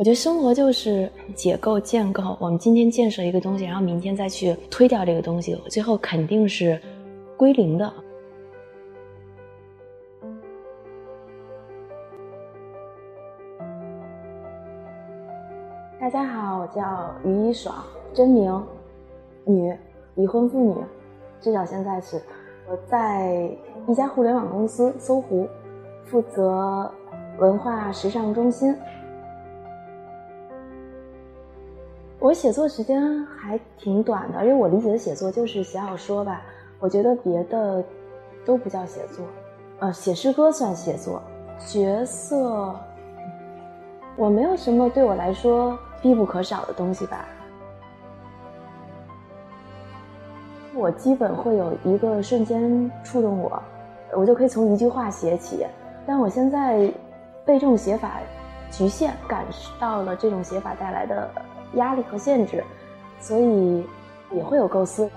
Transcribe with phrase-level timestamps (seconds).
[0.00, 2.34] 我觉得生活就是解构、建构。
[2.40, 6.80] 我们今天建设一个东西，然后明天再去推掉这个东西，最后肯定是
[7.36, 7.92] 归零的。
[16.00, 18.66] 大家好，我叫于一爽，真名，
[19.44, 19.76] 女，
[20.14, 20.74] 已婚妇女，
[21.42, 22.18] 至少现在是。
[22.70, 23.54] 我在
[23.86, 25.46] 一家互联网公司搜狐，
[26.06, 26.90] 负责
[27.38, 28.74] 文化时尚中心。
[32.30, 36.42] 我写作时间还挺短的，因为我理解的写作就是写小说吧。
[36.78, 37.82] 我觉得别的
[38.46, 39.26] 都不叫写作，
[39.80, 41.20] 呃，写诗歌算写作。
[41.58, 42.72] 角色，
[44.14, 47.26] 我没有什么对我来说必不可少的东西吧。
[50.72, 53.60] 我基本会有一个瞬间触动我，
[54.16, 55.66] 我就可以从一句话写起。
[56.06, 56.88] 但我现在
[57.44, 58.20] 被这种写法
[58.70, 61.28] 局限，感受到了这种写法带来的。
[61.74, 62.62] 压力和限制，
[63.20, 63.84] 所以
[64.32, 65.08] 也会有构思。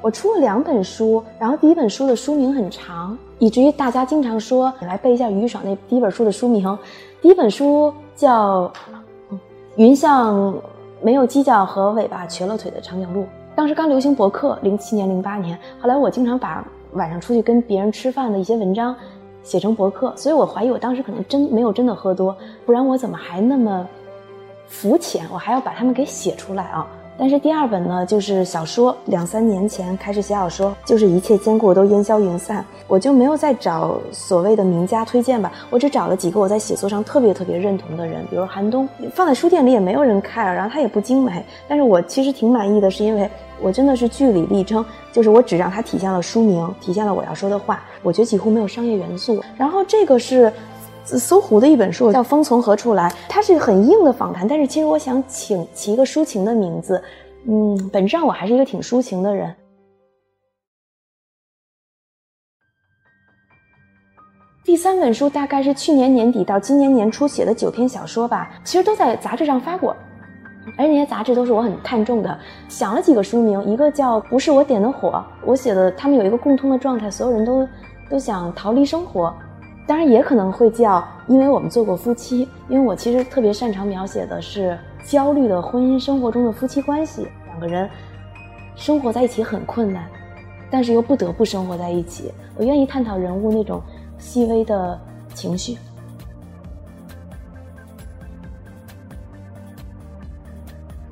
[0.00, 6.78] 我出了两本书，然后第一本书的书名很长，以至于大家经常说：“你来背一下于爽那第一本书的书名。”
[7.22, 8.70] 第一本书叫
[9.76, 10.54] 《云像
[11.00, 13.22] 没有犄角和尾巴瘸了腿的长颈鹿》，
[13.56, 15.58] 当时刚流行博客，零七年、零八年。
[15.80, 18.94] 后来我经常把晚上出去跟别人吃饭的一些文章。
[19.44, 23.86] 写成博客，所以我怀疑我当时可能真没有真的喝多，不然我怎么还那么
[24.66, 25.24] 肤浅？
[25.32, 26.84] 我还要把它们给写出来啊！
[27.16, 43.30] 但是第二本呢，就是小说，两三年前开始写小说，就是一切坚固都烟消云散，我就没有再找所谓的名家推荐吧，我只找了几个我在写作上特别特别认同的人，比如韩东，放在书店里也没有人看，然后他也不精美，但是我其实挺满意的，是因为。
[43.64, 47.82] 我真的是据理力争，就是我只让它体现了书名，体现了我要说的话。
[48.02, 49.42] 我觉得几乎没有商业元素。
[49.56, 50.52] 然后这个是
[51.06, 57.02] 搜狐的一本书，叫《风从何处来》，它是很硬的访谈，但是其实我想请起一个抒情的名字。
[57.46, 59.54] 嗯，本质上我还是一个挺抒情的人。
[64.62, 69.96] 第三本书大概是去年年底到今年年初写的九篇小说吧，其实都在杂志上发过。
[70.76, 72.38] 而那些杂志都是我很看重的，
[72.68, 77.68] 想了几个书名，一个叫“不是我点的火”，我写的他们有一个共通的状态，所有人都
[78.10, 79.32] 都想逃离生活，
[79.86, 87.88] 当然也可能会叫“因为我们做过夫妻”，因为我其实特别擅长描写的是焦虑的婚姻生活中的夫妻关系，两个人
[88.74, 90.04] 生活在一起很困难，
[90.70, 93.80] 但是又不得不生活在一起，我愿意探讨人物那种
[94.18, 94.98] 细微的
[95.34, 95.76] 情绪。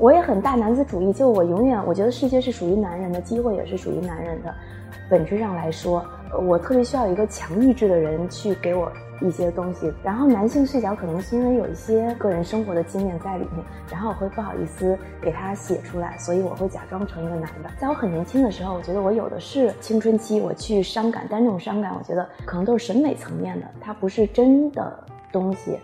[0.02, 4.52] 我也很大男子主义，就我永远我觉得世界是属于男人的，机会也是属于男人的。
[5.08, 6.04] 本质上来说，
[6.44, 8.90] 我特别需要一个强意志的人去给我
[9.20, 9.92] 一些东西。
[10.02, 17.70] 然后男性视角可能是因为有一些个人生活的经验在里面，然后我会不好意思给他写出来，所以我会假装成一个男的。
[17.78, 24.98] 在我很年轻的时候，我觉得我有的是青春期，我去伤感，但那种伤感，我觉得可能都是审美层面的，它不是真的
[25.30, 25.78] 东西。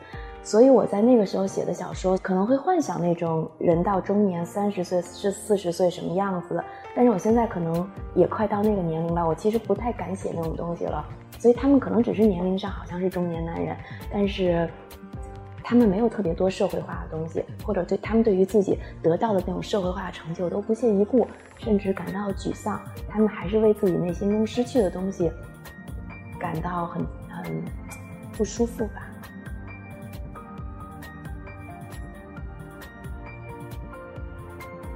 [0.48, 6.64] 所以我在那个时候写的小说，可能会幻想那种人到中年，三十岁是四十岁什么样子的。
[6.96, 11.04] 但是我现在可能也快到那个年龄吧，我其实不太敢写那种东西了。
[11.38, 13.76] 所以他们可能只是年龄上好像是中年男人，
[14.10, 14.66] 但是
[15.62, 21.26] 他们没有特别多社会化的东西，或者对他们对于自己得到的那种社会化成就都不屑一顾，
[21.58, 22.80] 甚至感到沮丧。
[23.06, 25.30] 他们还是为自己内心中失去的东西
[26.40, 27.62] 感到很很
[28.32, 29.07] 不舒服吧。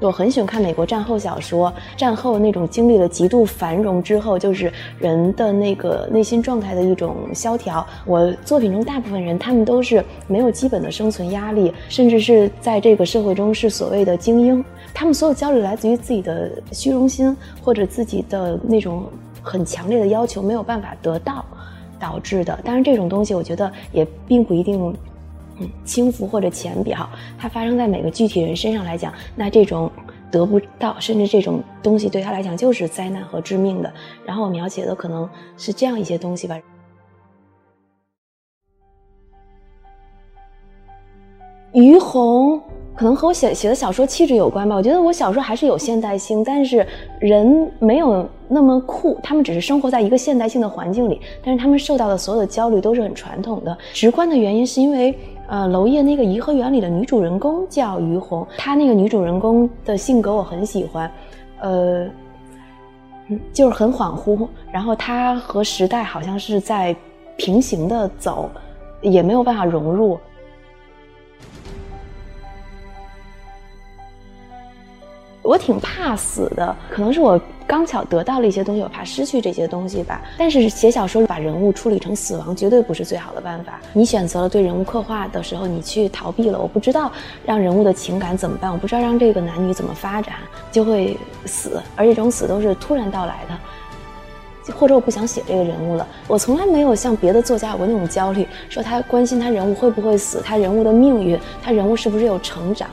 [0.02, 7.86] 我很喜欢看美国战后小说，战后那种经历了极度繁荣之后，就是人的那个内心状态的一种萧条。
[8.04, 14.64] 我作品中大部分人，他们都是没有基本的生存压力，甚至是在这个社会中是所谓的精英。
[14.92, 19.04] 他们所有焦虑来自于自己的虚荣心，或者自己的那种
[19.40, 21.44] 很强烈的要求没有办法得到
[22.00, 22.58] 导致的。
[22.64, 24.93] 当然，这种东西我觉得也并不一定。
[25.85, 29.91] 轻浮或者浅表，它发生在每个具体人身上来讲，那这种
[30.31, 33.93] 得不到，甚至这种东西对他来讲就是灾难和致命的。
[34.25, 36.59] 然后我描写的可能是这样一些东西吧。
[41.73, 42.61] 于红。
[42.94, 44.76] 可能和我写写的小说气质有关吧。
[44.76, 46.87] 我觉得我小说还是有现代性，但是
[47.19, 49.19] 人没有那么酷。
[49.23, 53.76] 他们只是生活在一个现代性的环境里，但是他们受到的所有的焦虑都是很传统的。
[53.94, 61.10] 直观的原因是因为，呃，娄烨那个颐和园里的女主人公叫于红，她那个女主人公的性格我很喜欢，
[61.60, 62.08] 呃，
[63.52, 66.94] 就是很恍惚，然后她和时代好像是在
[67.36, 68.50] 平行的走。
[69.04, 70.16] 也没有办法融入。
[75.42, 80.22] 我挺怕死的，可能是我刚巧得到了一些东西，我怕失去这些东西吧。
[80.38, 83.80] 但是写小说把人物处理成死亡，绝对不是最好的办法。
[83.92, 87.10] 你选择了对人物刻画的时候，你去逃避了，我不知道
[87.44, 90.36] 让人物的情感怎么办，我不知道让这个男女怎么发展，
[90.70, 96.06] 就会死，而这种死都是突然到来的，或者我不想写这个人物了。
[96.28, 102.88] 我从来没有像别的作家有过那种焦虑，说他关心他人物会不会死，他人物的命运，他人物是不是有成长。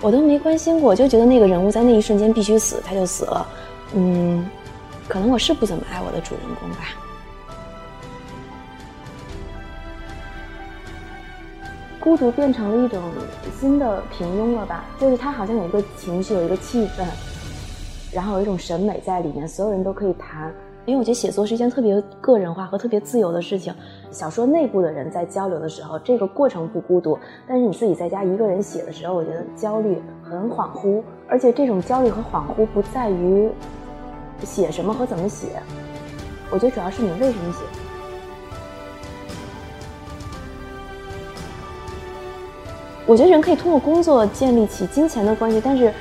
[0.00, 3.46] 我都没关心过，我就觉得那个人物在那一瞬间必须死，他就死了。
[3.94, 4.48] 嗯，
[5.08, 6.76] 可能我是不怎么爱我的主人公吧。
[12.00, 13.02] 孤独变成了一种
[13.60, 14.84] 新的平庸了吧？
[15.00, 17.04] 就是他好像有一个情绪，有一个气氛，
[18.12, 20.54] 然后有一种审美在里面，所有人都可以谈。
[20.88, 23.74] 因为我觉得写作是一件特别个人化和特别自由的事情。
[24.10, 27.14] 小说内部的人在交流的时候，这个过程不孤独；
[27.46, 31.02] 但是你自己在家一个人写的时候，我觉得焦虑很恍惚。
[31.28, 33.50] 而且这种焦虑和恍惚不在于
[34.44, 35.60] 写什么和怎么写，
[36.50, 37.58] 我觉得主要是你为什么写。
[43.04, 45.92] 我觉得人可以通过工作建立起金钱的关系，但是。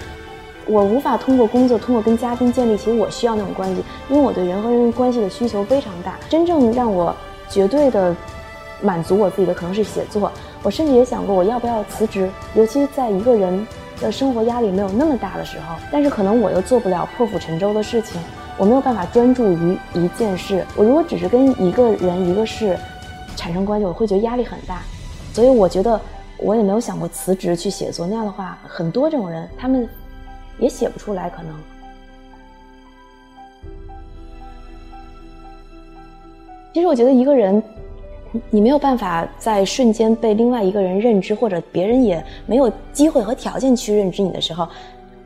[0.69, 6.17] 我无法通过工作，通过跟嘉宾建立起我需要那种关系，因为我对人和人关系的需求非常大。
[6.29, 7.15] 真正让我
[7.49, 8.15] 绝对的
[8.81, 10.31] 满足我自己的，可能是写作。
[10.63, 13.65] 我甚至也想过我要不要辞职，尤其在一个人
[13.99, 15.75] 的生活压力没有那么大的时候。
[15.91, 18.19] 但是可能我又做不了破釜沉舟的事情，
[18.57, 20.65] 我没有办法专注于一件事。
[20.75, 22.77] 我如果只是跟一个人一个事
[23.35, 24.81] 产生关系，我会觉得压力很大。
[25.33, 25.99] 所以我觉得
[26.37, 28.07] 我也没有想过辞职去写作。
[28.07, 29.87] 那样的话，很多这种人他们。
[30.59, 31.53] 也写不出来，可能。
[36.77, 37.63] 其实我觉得一个人，
[38.51, 44.67] 你没有办法在瞬间被另外一个人认知，或者别人也没有机会和条件去认知你的时候，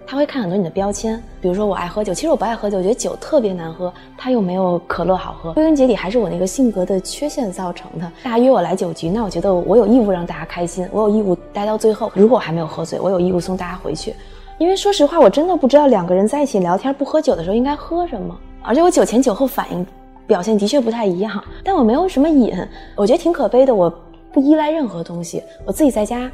[0.07, 1.21] 他会看很多你的标签。
[1.42, 5.51] 比如说我爱喝酒，其实我不爱喝酒，我觉得酒特别难喝，它又没有可乐好喝。
[5.51, 8.09] 归根结底还是我那个性格的缺陷造成的。
[8.24, 12.09] 大家约我来酒局，那我觉得我有义务让大家开心，我有义务待到最后。
[12.15, 14.15] 如果我还没有喝醉，我有义务送大家回去。
[14.57, 19.86] 因为说实话，我真的不知道两个人在一起聊天不喝酒的时候应该喝什么，而且我酒前酒后反应
[20.31, 21.44] 表现的确不太一样。
[21.62, 22.56] 但我没有什么瘾，
[22.95, 23.75] 我觉得挺可悲的。
[23.75, 23.94] 我
[24.31, 26.31] 不依赖任何东西，我自己在家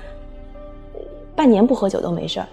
[1.36, 2.48] 半年不喝酒都没事儿。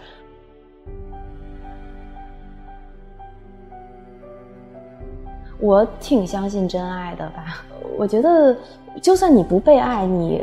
[5.61, 7.63] 我挺相信真爱的吧？
[7.99, 8.57] 我觉得，
[9.03, 10.43] 就算你不被爱，你。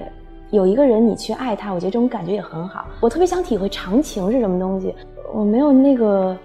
[0.51, 2.85] 有一个人，你去爱他，我觉得这种感觉也很好。
[2.99, 4.93] 我特别想体会长情是什么东西，
[5.33, 6.37] 我没有那个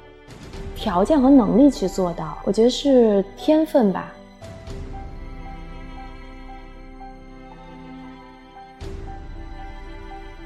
[0.77, 2.39] 条件和能力去做到。
[2.45, 4.13] 我觉得是天分吧。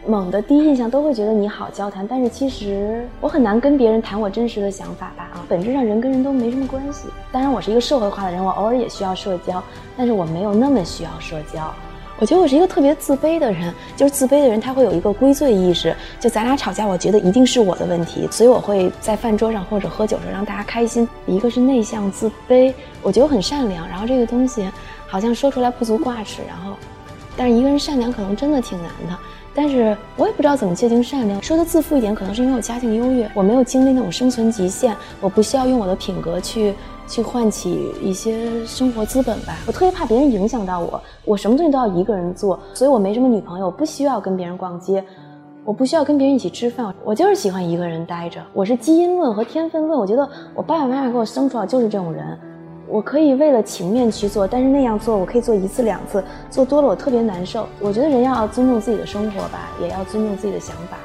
[0.06, 5.28] 猛的第一印象都会觉得你好交谈，但是其实我很难跟别人谈我真实的想法吧。
[5.34, 7.08] 啊，本质上人跟人都没什么关系。
[7.30, 9.62] 当然，我是一个社会化的人，我偶尔也需要社交，
[9.96, 11.72] 但是我没有那么需要社交。
[12.18, 21.08] 我觉得我是一个特别自卑的人，就是自卑的人他会有一个归罪意识，就咱俩吵架，我觉得一定是我的问题，所以我会在饭桌上或者喝酒时候让大家开心。
[21.26, 24.68] 一个是内向自卑，我觉得我很善良，然后这个东西
[25.06, 26.76] 好像说出来不足挂齿，然后，
[27.36, 29.18] 但是一个人善良可能真的挺难的，
[29.62, 31.42] 但是我也不知道怎么界定善良。
[31.42, 36.74] 说的自负一点，可能是因为我家境优越，我没有经历那种生存极限，我不需要用我的品格去。
[37.06, 39.58] 去唤起一些生活资本吧。
[39.66, 45.04] 我特别怕别人影响到我，我什么东西都要一个人做，所以我没什么女朋友，不需要跟别人逛街，
[45.64, 48.40] 我不需要跟别人一起吃饭，我就是喜欢一个人待着。
[48.52, 52.38] 我是基因论和天分论，我觉得我爸爸妈妈给我生出来就是这种人，
[52.90, 57.68] 我可以为了情面去做，但是那样做我可以做一次两次，做多了我特别难受。
[57.78, 60.98] 我觉得人要尊重自己的生活吧，也要尊重自己的想法。